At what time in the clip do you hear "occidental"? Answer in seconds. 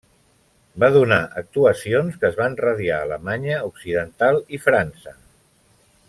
3.71-4.43